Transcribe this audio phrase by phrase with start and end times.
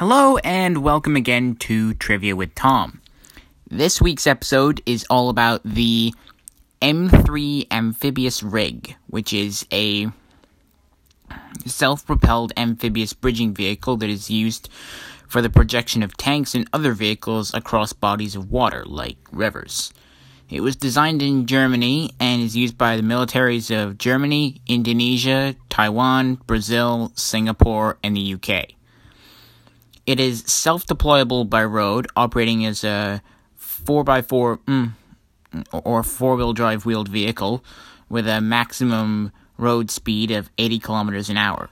[0.00, 3.00] Hello, and welcome again to Trivia with Tom.
[3.70, 6.12] This week's episode is all about the
[6.82, 10.08] M3 amphibious rig, which is a
[11.64, 14.68] self propelled amphibious bridging vehicle that is used
[15.28, 19.92] for the projection of tanks and other vehicles across bodies of water, like rivers.
[20.50, 26.40] It was designed in Germany and is used by the militaries of Germany, Indonesia, Taiwan,
[26.48, 28.74] Brazil, Singapore, and the UK.
[30.06, 33.22] It is self deployable by road, operating as a
[33.58, 34.92] 4x4 mm,
[35.72, 37.64] or 4 wheel drive wheeled vehicle
[38.08, 41.70] with a maximum road speed of 80 kilometers an hour.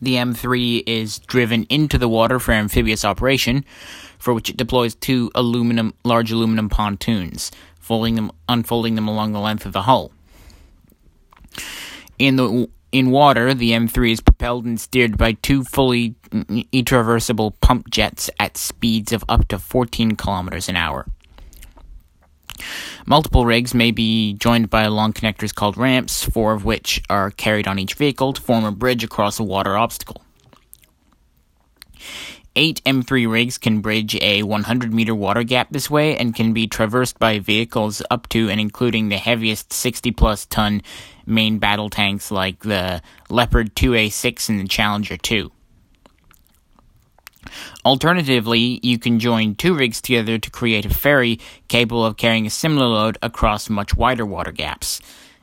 [0.00, 3.64] The M3 is driven into the water for amphibious operation,
[4.18, 7.50] for which it deploys two aluminum, large aluminum pontoons,
[7.80, 10.12] folding them, unfolding them along the length of the hull.
[12.18, 17.90] In the in water, the M3 is propelled and steered by two fully traversable pump
[17.90, 21.06] jets at speeds of up to 14 kilometers an hour.
[23.04, 27.68] Multiple rigs may be joined by long connectors called ramps, four of which are carried
[27.68, 30.22] on each vehicle to form a bridge across a water obstacle.
[32.58, 36.66] Eight M3 rigs can bridge a 100 meter water gap this way and can be
[36.66, 40.80] traversed by vehicles up to and including the heaviest 60 plus ton
[41.26, 45.52] main battle tanks like the Leopard 2A6 and the Challenger 2.
[47.84, 52.50] Alternatively, you can join two rigs together to create a ferry capable of carrying a
[52.50, 55.00] similar load across much wider water gaps.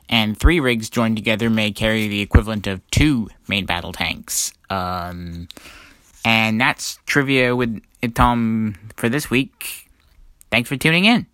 [0.08, 4.52] And three rigs joined together may carry the equivalent of two main battle tanks.
[4.68, 5.48] Um,
[6.24, 7.82] and that's trivia with
[8.14, 9.88] Tom for this week.
[10.50, 11.26] Thanks for tuning in.